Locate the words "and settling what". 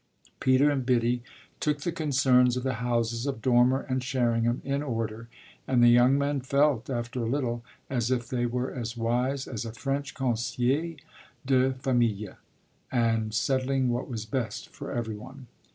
12.91-14.09